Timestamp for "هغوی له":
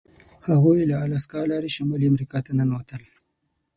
0.49-0.95